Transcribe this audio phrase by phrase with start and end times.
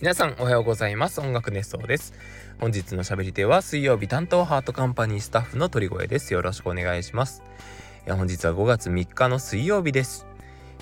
[0.00, 1.20] 皆さんおはようございます。
[1.20, 2.14] 音楽熱奏です。
[2.60, 6.32] 本日の喋り手は水曜日担当ハートカンパニースタッフの鳥越です。
[6.32, 7.42] よろしくお願いします。
[8.06, 10.24] いや本日は5月3日の水曜日です、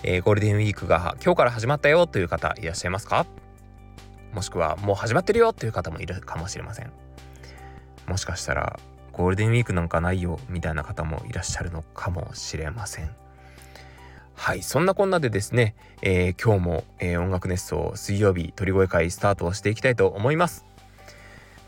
[0.02, 3.24] えー、ゴールデンウィークが今日から始まったよという方いらっしゃいますか？
[4.34, 6.92] もしくはもう始まってるよという方もいるかもしれません。
[8.06, 8.78] もしかしたら
[9.12, 13.10] ゴールデンウィークなんかないよみたいな方もいらっしゃるのかもしれません。
[14.46, 20.64] はいそんなこんなでですね、えー、今日も、えー、音楽熱奏水曜日鳥越会スタートをしていきたいと思います。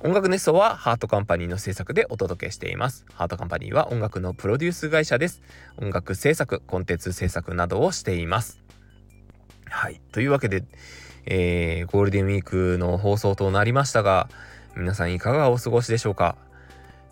[0.04, 3.04] 音楽熱奏はハートカンパニーの制作でお届けしています。
[3.14, 5.42] ハートカンパニーは音楽のプロデュース会社です。
[5.78, 8.60] 音楽制作コンテンツ制作などをしています。
[9.68, 10.62] はいというわけで、
[11.26, 14.28] えー、ゴールデンウィークの放送となりましたが
[14.76, 16.36] 皆さんいかがお過ごしでしょうか、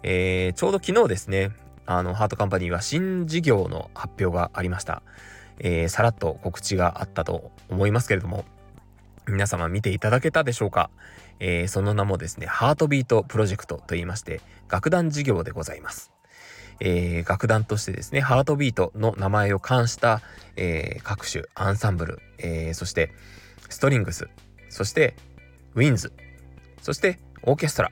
[0.04, 1.50] えー、ちょうど昨日ですね
[1.86, 5.02] あのハートカンパニーは新事業の発表がありました。
[5.58, 8.44] えー、さらっと告知があったと思いますけれども、
[9.28, 10.90] 皆様見ていただけたでしょうか、
[11.40, 14.40] えー、その名もですね、ハートビートプロジェクトと言いまして、
[14.70, 16.12] 楽団事業でございます。
[16.80, 20.20] えー、楽団としてですね、ハートビートの名前を冠した、
[20.56, 23.12] えー、各種アンサンブル、えー、そして
[23.68, 24.28] ストリングス、
[24.68, 25.16] そして
[25.74, 26.12] ウィンズ、
[26.82, 27.90] そしてオーケストラ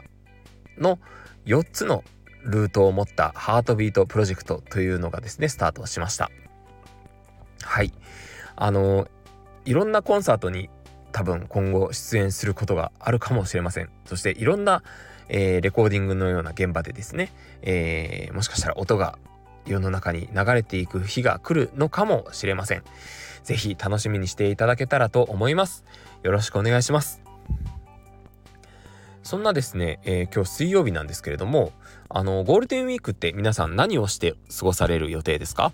[0.79, 0.99] の
[1.47, 2.05] 4つの
[2.45, 6.31] ルートを持ったハートビートプロジェクトというのがですね、スタートしました。
[7.65, 7.93] はい。
[8.57, 9.09] あの
[9.65, 10.71] いろんなコンサートに
[11.11, 13.91] 多分今後出演することがあるかもしれません。
[14.05, 14.83] そしていろんな、
[15.29, 19.19] えー、レコーディングのような現場でですね、えー、もしかしたら音が
[19.67, 22.83] 世の中に流れていく日が来るのかもしれません。
[23.45, 25.85] 是非楽しみにしていただけたらと思います。
[26.23, 27.23] よろしくお願いします。
[29.23, 31.73] そんなですね、えー、今日水曜日なんですけれども
[32.11, 35.73] あのゴールデンウィークって皆さん何をして過ごされる予定ですか？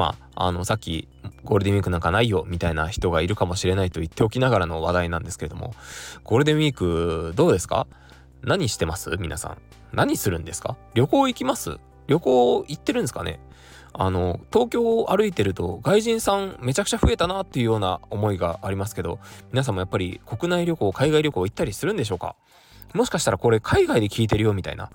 [0.00, 1.08] まあ、あの、さっき
[1.44, 5.74] ゴールデンウィークなんかないよみたいな人がいるかもしれないと言っておきながらの話題なんですけれども、
[6.24, 7.86] ゴールデンウィークどうですか？
[8.40, 9.14] 何してます？
[9.18, 9.58] 皆さん。
[9.92, 10.78] 何するんですか？
[10.94, 11.76] 旅行行きます？
[12.06, 13.40] 旅行行ってるんですかね？
[13.92, 19.18] あの、東京を歩いてると外人さんめちゃくちゃ増えたなっていうような思いがありますけど、
[19.52, 22.36] 皆さんもやっぱり国内旅行、海外旅行行ったりするんでしょうか？
[22.94, 24.90] もしかしたらこれ海外で聞いてるよみたいな。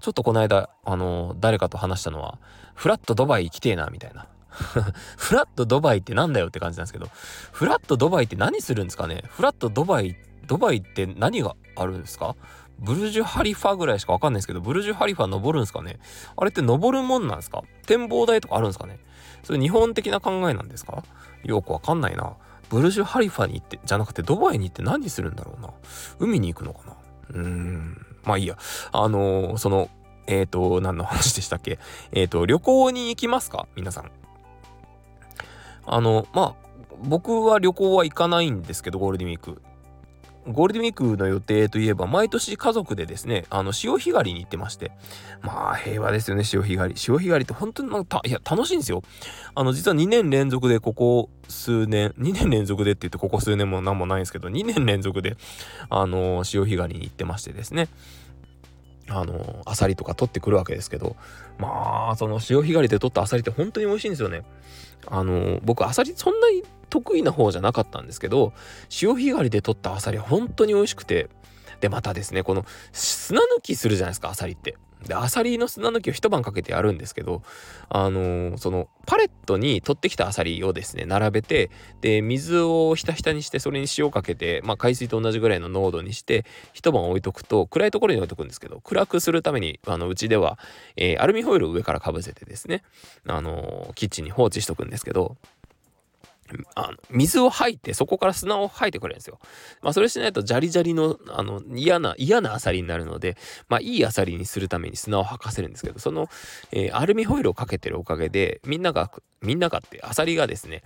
[0.00, 2.40] ちょっとこの間、あの、誰かと話したのは、
[2.74, 4.26] フラットドバイ行きてえな、みたいな。
[5.16, 7.08] フラットドバイってなんだよって感じなんですけど、
[7.52, 9.24] フラットドバイって何するんですかね？
[9.28, 12.36] フラットドバイ、ドバイって何があるんですか？
[12.78, 15.98] ブルジュハリファぐらいしかわかんないですけど、ブルジュハリファ登るんですかね？
[16.36, 17.62] あれって登るもんなんですか？
[17.86, 18.98] 展望台とかあるんですかね？
[19.44, 21.02] それ日本的な考えなんですか？
[21.44, 22.34] よくわかんないな。
[22.68, 25.70] ブルジュハリファに行って、じゃなくてドバイに行って何するんだろうな。
[26.18, 26.96] 海に行くのかな？
[27.30, 28.06] うーん。
[28.24, 28.56] まあいいや。
[28.92, 29.90] あのー、その、
[30.26, 31.78] えっ、ー、と、何の話でしたっけ？
[32.12, 33.66] えっ、ー、と、旅行に行きますか？
[33.76, 34.10] 皆さん。
[35.86, 36.54] あの、まあ、
[37.04, 39.60] 僕は旅行は行かないんですけど、ゴールデンウィーク。
[40.48, 44.90] ゴールデンウィークの予定といえば、毎年家族でですね、あの、潮干狩りに行ってまして。
[45.40, 46.98] まあ、平和ですよね、潮干狩り。
[46.98, 49.02] 潮干狩りって本当になんか、いや、楽しいんですよ。
[49.54, 55.36] あの、実は2年連続でここ数年、2年連続でって言ってここ数年も何もないんですけど、2年連続で、
[55.88, 57.88] あの、潮干狩りに行ってましてですね。
[59.08, 61.14] あの、アサリとか取ってくるわけですけど、
[61.58, 64.42] まあ、その潮干狩りで取ったアサリって本当に美味しいんですよね。
[65.06, 68.52] あの、僕、アサリそんなに得意な方じゃなかったんですけど、
[68.88, 71.28] 潮干狩りで取ったアサリは本当に美味しくて、
[71.82, 74.76] で、またですね、この砂抜きするじゃないですか、アサリって。
[75.04, 77.42] で、アサリの砂抜きを一晩かけてやるんですけど、
[77.88, 90.56] あのー、そのパレットに取ってきたアサリをですね、並べて、で、水をひたひたにして、それに塩かけて、まあ、海水と同じぐらいの濃度にして、一晩置いとくと、暗いところに置いとくんですけど、暗くするために、あの、うちでは、
[90.94, 92.84] えー、アルミホイルを上からかぶせてですね、
[93.26, 95.36] あのー、キッチンに放置しとくんですけど、
[96.74, 99.38] あの水を吐いてそこから砂を吐いてくれるんですよ。
[99.82, 103.36] まあそれしないとジャリジャリのあの嫌な嫌なアサリになるので
[103.68, 106.28] まあいいアサリにするために砂を吐かせるんですけどその、
[106.72, 110.82] えー、アルミホイルをかけてるおかげでみんながみんながってアサリがですね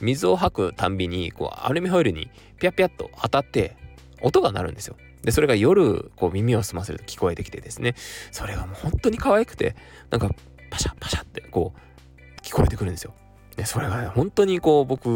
[0.00, 3.76] 水を吐くたんびにこうアルミホイルにピャピャッと当たって
[4.20, 4.96] 音が鳴るんですよ。
[5.22, 7.94] でそれが夜こう耳を澄ませると聞こえてきてですね
[8.30, 9.74] それがもう本当に可愛くて
[10.10, 10.30] なんか
[10.70, 13.14] パシャパシャってこう聞こえてくるんですよ。
[13.56, 15.08] でそれがね本当にこう僕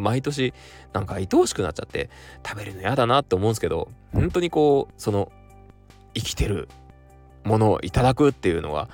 [0.00, 0.52] 毎年
[0.92, 2.10] なんか愛おしくなっちゃって
[2.46, 5.32] 食べるの嫌だなって思うんですけど本当にこうその
[6.14, 6.68] 生きてる
[7.44, 8.88] ものをいただくっていうのが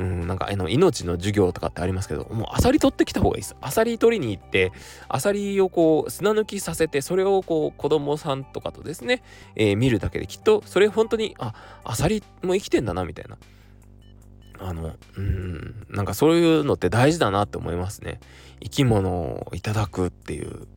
[0.00, 3.56] うん、なんかあの命の授業とかってありますけどもうアサリ取ってきた方がいいです。
[3.60, 4.72] アサリ取りに行って
[5.08, 9.22] アサリをこう砂抜きさせてそれをこう子供さんとかとですね、
[9.56, 11.52] えー、見るだけできっとそれ本当にあ
[11.84, 13.36] アサリも生きてんだなみたいな。
[14.60, 18.20] あの、うん、なんかそういうのって大事だなって思いますね。
[18.62, 20.68] 生き物をいただくっていう、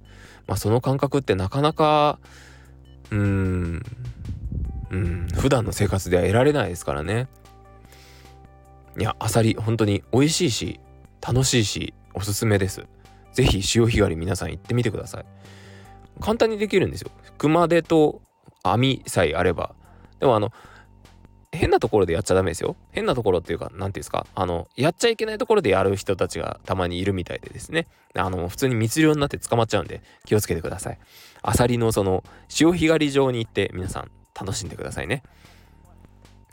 [0.47, 2.19] まあその感覚ってなかなか
[3.11, 3.83] うん
[4.89, 7.27] うん普段の生活では得られないですからね。
[8.97, 10.79] いやアサリ本当に美味しいし
[11.19, 12.85] 楽しいしおすすめです。
[13.33, 15.25] 是非潮干狩り皆さん行ってみてください。
[16.21, 17.11] 簡単にできるんですよ。
[17.37, 18.21] 熊手と
[18.63, 19.75] 網さえあれば。
[20.19, 20.51] でもあの
[21.53, 22.75] 変なところでやっちゃダメですよ。
[22.91, 30.99] 変なところっていうか、何て言うんですか、あの、やっちゃいけないところでやる人たちがたまにいるみたいでですね、あの、普通に密漁になって捕まっちゃうんで、気をつけてください。
[31.43, 35.21] アサリのその、潮干狩り場に行って皆さん楽しんでくださいね。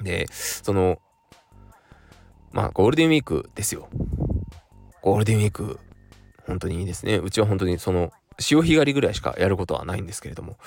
[0.03, 1.01] で、その、
[2.53, 3.89] まあ、ゴールデンウィークですよ。
[5.01, 5.79] ゴールデンウィーク、
[6.47, 7.17] 本当にいいですね。
[7.17, 10.59] うちは本当にその、潮干狩りぐらいしかやることはないんですけれども、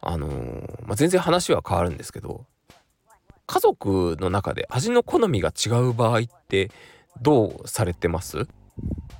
[0.00, 2.46] あのー、まあ、全然話は変わるんですけど、
[3.48, 6.70] 家族の中で味の好みが違う場合って
[7.22, 8.46] どうされてます？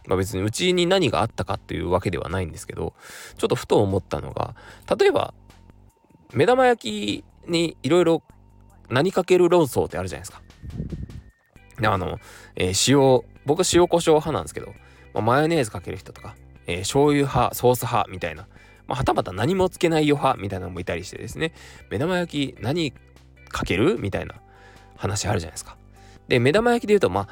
[0.07, 2.93] まあ別にうちに何があったかっていうわけではないんですけど
[3.39, 4.55] ちょっとふと思ったのが
[4.99, 5.33] 例えば
[6.33, 8.23] 目玉焼きにいろいろ
[8.91, 10.43] 何かける論争ってあるじゃないですか。
[11.81, 12.19] であの、
[12.55, 14.75] えー、塩僕塩コショウ派なんですけど、
[15.15, 16.37] まあ、マヨネーズかける人とか、
[16.67, 18.47] えー、醤油派ソース派みたいな、
[18.87, 21.53] まあ、はたまた何もつけないよ派みたいなのもいたりしてですね
[21.91, 22.93] 目玉焼き何
[23.49, 24.35] かけるみたいな
[24.97, 25.77] 話あるじゃないですか。
[26.29, 27.29] で、目玉焼きで言うと、まあ、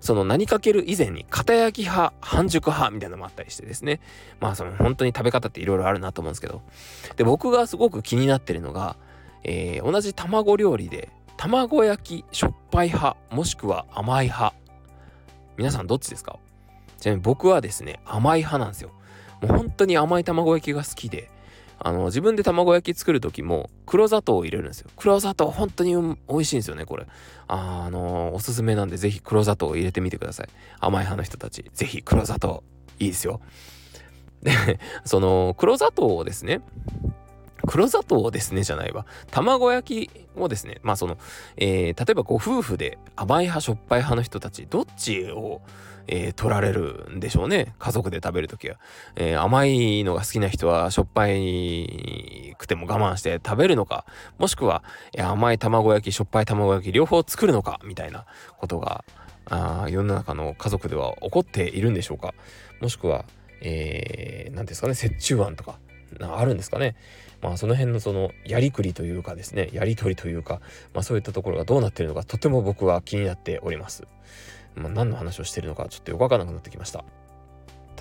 [0.00, 4.00] その何かける以前に片焼き派、半熟派みたいなのもあったりしてですね。
[4.40, 6.62] まあその本当に食べ方っていろいろあるなと思うんですけど。
[7.16, 8.96] で、僕がすごく気になってるのが、
[9.42, 14.54] えー、同じ卵料理で、卵焼きしょっぱい派、もしくは甘い派。
[15.56, 16.38] 皆さんどっちですか？
[16.98, 18.90] ちなみに僕はですね、甘い派なんですよ。
[19.42, 21.30] もう本当に甘い卵焼きが好きで、
[21.82, 24.90] あの、自分で卵焼き作る時も黒砂糖を入れるんですよ。
[24.96, 25.94] 黒砂糖本当に
[26.28, 27.06] 美味しいんですよね、これ。
[27.48, 30.48] あ、の、おすすめなんで是非黒砂糖を入れてみてください。
[30.78, 32.62] 甘い派の人たち、是非黒砂糖
[32.98, 33.40] いいですよ。
[34.42, 34.52] で、
[35.04, 36.60] その黒砂糖をですね、
[37.66, 39.06] 黒砂糖をですねじゃないわ。
[39.30, 41.18] 卵焼きをですね、まあその、
[41.56, 45.60] えー、例えばご夫婦で甘い派、しょっぱい派の人たち、どっちを
[46.12, 47.74] えー、取られるんでしょうね。
[47.78, 48.76] 家族で食べるときは、
[49.14, 54.04] えー、甘いのが好きな人はしょっぱいくても我慢して食べるのか、
[54.38, 54.82] もしくは、
[55.14, 58.26] え、甘い卵焼き、しょっぱい卵焼き両方作るのか、みたいな
[58.58, 59.04] ことが、
[59.52, 62.34] あ世の中の家族では起こっているんでしょうか。
[62.80, 63.24] もしくは、
[63.62, 65.78] えー、何ですかね、折衷案とか、
[66.20, 66.96] あるんですかね。
[67.42, 70.60] まあその辺のそのやりくりというかですね、やり取りというか、
[70.94, 74.04] まあそういったところがどうなっているのかとても僕は気になっております。
[74.76, 77.04] まあ、何の話をしてるのかちょっとよくわからなくなってきました。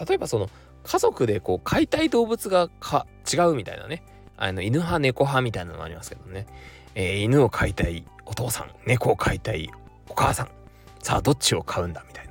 [0.07, 0.50] 例えばその
[0.83, 4.03] 家族でこう飼いたい動物がか違うみたいなね
[4.38, 6.45] あの犬派猫派みたいなのがありますけどね、
[6.95, 9.69] えー、犬を飼いたいお父さん猫を飼いたい
[10.07, 10.50] お母さん
[11.03, 12.28] さあどっちを飼うんだみたいな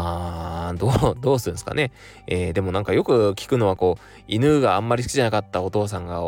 [0.00, 1.90] あーどう どうするんですかね、
[2.28, 6.22] えー、でもなんかよく聞くのはこう犬があんまり好きじゃなかったお父さんが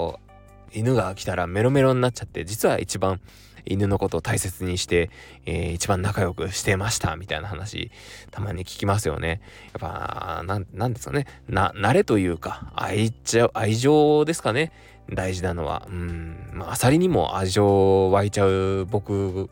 [0.73, 3.21] 犬が来たらメロメロになっちゃって実は一番
[3.65, 5.11] 犬のことを大切にして、
[5.47, 7.93] えー、一番仲良くしてましたみたいな話
[8.33, 9.41] たまに聞きますよね。
[9.73, 11.27] やっぱなんなんですかね。
[11.49, 14.73] な慣れというか愛情愛情ですかね。
[15.13, 15.87] 大事なのは。
[15.89, 16.51] うん。
[16.55, 19.51] まあアサリにも愛情湧いちゃう僕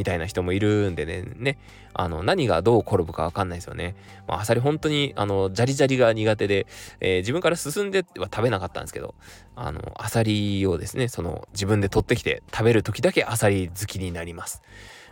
[0.00, 1.58] みたいな人もいるんでね、ね
[1.92, 3.94] あの、何がどう転ぶかわかんないですよね。
[4.26, 6.66] まあ、アサリ本当に、あの、ジャリジャリが苦手で、
[7.00, 9.14] えー、自分から進んでは食べなかったんですけど、
[9.56, 14.62] あの、アサリをですね、その、自分で取ってきて食べる時だけアサリ好きになります。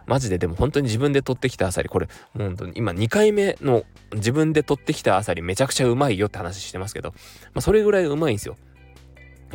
[0.06, 3.84] マジででも本当に自分で取ってきたアサリ、これ、もう本当に今2回目の
[4.14, 8.56] 自分で取ってきたアサリめちゃくちゃうまいよって話してますけど、まあ、それぐらいうまいんですよ。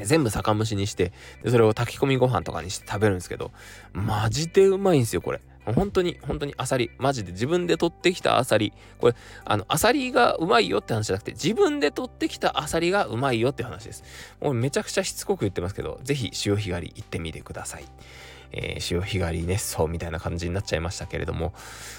[0.02, 1.12] 全部酒蒸しにして
[1.44, 3.52] でそれを炊き込みご飯とかにして食べるんですけど
[3.94, 14.04] マジでうまいんですよこれ本当に本当にアサリマジで自分で取ってきたアサリこれあのアサリがうまいよって話じゃなくて自分で取ってきたアサリがうまいよって話です
[14.42, 17.86] もうめちゃくちゃしつこく言ってますけどぜひ潮干狩り行ってみてください
[18.56, 21.54] えー、潮干狩り熱奏みたいな感じになっちゃいましたけれども、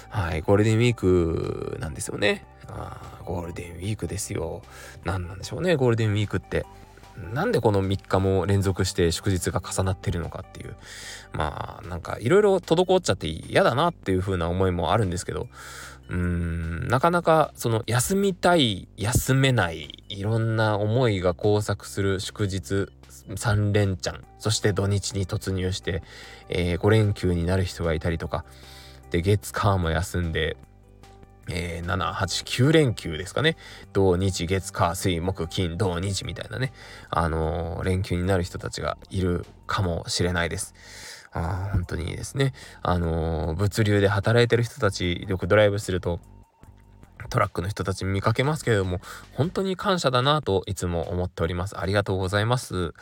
[0.09, 2.45] はい、ゴールデンウィークなんですよね。
[2.67, 4.61] あゴールデンウィークですよ。
[5.03, 6.65] 何なんでしょうね、ゴールデンウィークって。
[7.33, 10.75] なんでこの3日も連続して祝日が重なってるのかっていう。
[11.33, 15.47] まあなんかいろいろ滞っちゃって嫌だなっていう風な思いもあるんですけど。
[16.07, 22.89] うーんなかなかその休みたい休めないいろんな思いが交錯する祝日
[23.29, 26.03] 3連チャンそして土日に突入して、
[26.47, 28.45] えー、5連休になる人がいたりとか。
[29.11, 30.57] で月火も休んで
[31.49, 33.57] えー、7、8、9連休ですかね。
[33.93, 36.73] 土日、月、火、水、木、金、土日みたいなね、
[37.09, 40.73] あのー、連休になる人たちがいるかもしれないです。
[41.33, 42.53] あ本当にいいですね。
[42.81, 46.19] あのー、物流で働いてる人たち、よくドライブすると、
[47.29, 48.99] トラックの人たち見かけますけれども、
[49.33, 51.77] 本当に感謝だなといつも思っております。
[51.77, 52.93] ありがとうございます。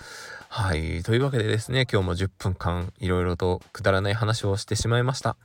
[0.49, 1.03] はい。
[1.03, 5.35] というわけでですね、今日も10分間いろいろとくだらない話をしてしまいました。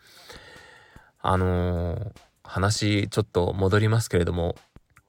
[1.20, 2.12] あのー、
[2.48, 4.56] 話ちょっと戻りますけれども、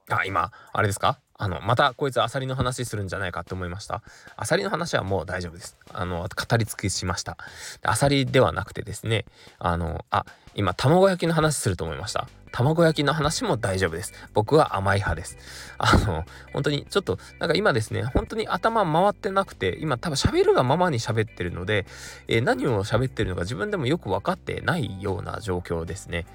[0.10, 1.19] あ、今、あれですか？
[1.41, 4.01] あの、またこいつアサリの話するんじゃないかって思いました。
[4.36, 5.77] アサリの話はもう大丈夫です。
[5.93, 7.38] あの、語り尽くしました。
[7.84, 9.25] アサリではなくてですね、
[9.58, 12.27] あの、あ、今、卵焼きの話すると思いました。
[12.51, 14.12] 卵焼きの話も大丈夫です。
[14.34, 15.38] 僕は甘い派です。
[15.77, 21.86] あの、本当にちょっと、なんか今ですね、本当に頭回ってなくて、今多分喋るがままに喋ってるので、
[22.27, 26.25] えー、何を喋ってるのか自分でもよく分かってないような状況ですね。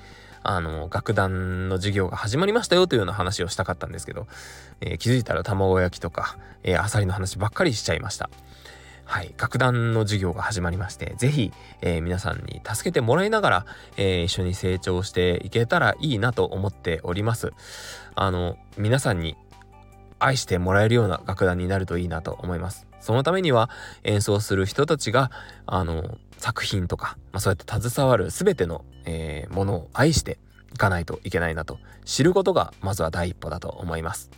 [0.44, 4.26] あの、楽団の授業が始まりましたよというような話をしたかったんですけど、
[4.80, 8.28] えー、気づいたら卵焼きとか、えー、アサリの話ばっかりしちゃいました。
[9.06, 17.52] はい、楽団の授業が始まりまして、ぜひ、えー、皆さんに助けてもらいながら、えー、一緒に成長していけたらいいなと思っております。
[18.14, 19.36] あの、皆さんに
[20.18, 22.86] 愛してもらえるような楽団になるといいなと思います。
[23.04, 23.68] そのためには
[24.02, 25.30] 演奏する人たちが、
[25.66, 30.38] あの、作品とか、まあ、そうやって携わる全ての、えー、ものを愛して
[30.72, 34.30] いかないといけないなと知ることがまずは第一歩だと思います。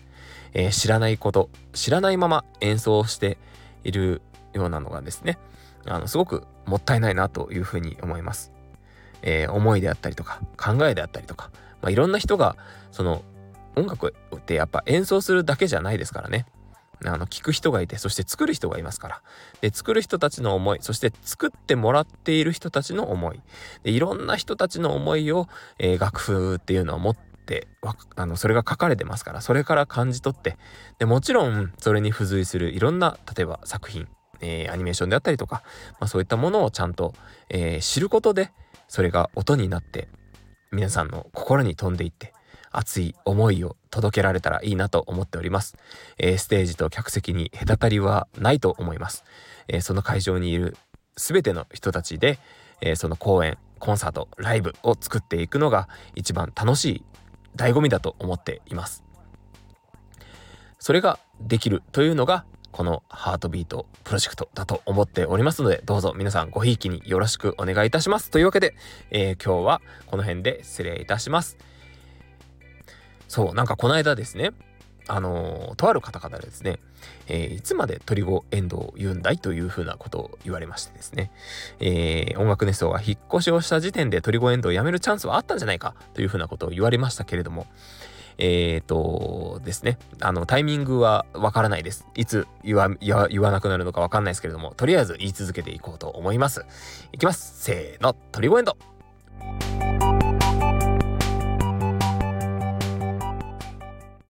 [0.52, 3.38] えー、知らないこと、知らないまま演奏して
[3.85, 4.20] いる
[4.52, 5.38] ようなのがですね、
[5.87, 8.50] あの、すごくもったいないなというふうに思います。
[9.23, 12.56] えー、思いであったりとか、考えであったりとか、まあ、いろんな人が、
[12.90, 13.23] その、
[13.76, 16.46] 音楽ってやっぱ演奏するだけじゃないですからね。
[17.05, 19.23] あの、聞く人がいて、そして作る人がいますから。
[19.61, 23.41] で、作る人たちの思い、そして作ってもらっている人たちの思い。
[23.83, 25.49] で、いろんな人たちの思いを、
[25.79, 27.69] えー、楽譜っていうのは持って、
[28.17, 30.57] あの、それが書かれてますから、それから感じ取って、
[30.99, 34.09] で、もちろん、それに付随するいろんな、例えば作品、
[34.41, 35.62] えー、アニメーションであったりとか、
[36.00, 37.15] まあ、そういったものをちゃんと、
[37.49, 38.50] えー、知ることで
[38.88, 40.09] それが音になって
[40.73, 42.33] 皆さんの心に飛んでいって
[42.76, 45.76] 熱い思いを届けられたらいいなと思っております、
[46.18, 49.25] えー、ステージと客席に隔たりはないと思います、
[49.68, 50.76] えその会場にいる
[51.16, 52.38] 全ての人たちで、
[52.80, 57.04] えその公演コンサートライブを作っていくのが一番楽しい
[57.56, 59.02] 醍醐味だと思っています
[60.78, 62.45] それができるというのが
[62.76, 68.30] このハートビートプロジェクトだと思っておりますので、どうぞ皆さんごひいきによろしくお願いいたします。
[68.30, 68.75] というわけで、
[69.11, 71.56] えー、今日はこの辺で失礼いたします。
[73.28, 74.52] そう、なんかこの間ですね、
[75.09, 76.78] あの、とある方々でですね、
[77.28, 81.30] えー、いつまでトリゴエンドを言うんだいというふうなことを言われましてですね、
[81.80, 87.66] えー、音楽熱奏が引っ越しをした時点でトリゴエンドをやめるチャンスはあったんじゃないかというふうなことを言われましたけれども、
[88.38, 92.06] えっ、ー、とですね、あの、タイミングはわからないです。
[92.16, 96.66] いつ言わ、言わ、言わなくなるのかわかんないですけれども、とりあえず言い続けていこうと思います。
[97.12, 97.62] いきます。
[97.62, 98.76] せーの、トリゴエンド